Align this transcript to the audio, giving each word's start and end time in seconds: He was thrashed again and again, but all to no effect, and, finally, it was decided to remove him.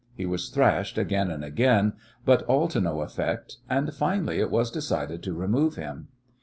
He 0.15 0.25
was 0.25 0.49
thrashed 0.49 0.97
again 0.97 1.29
and 1.29 1.45
again, 1.45 1.93
but 2.25 2.41
all 2.45 2.67
to 2.69 2.81
no 2.81 3.01
effect, 3.01 3.57
and, 3.69 3.93
finally, 3.93 4.39
it 4.39 4.49
was 4.49 4.71
decided 4.71 5.21
to 5.21 5.33
remove 5.35 5.75
him. 5.75 6.07